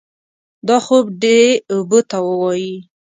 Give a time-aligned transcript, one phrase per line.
[0.67, 1.39] دا خوب دې
[1.73, 2.75] اوبو ته ووايي.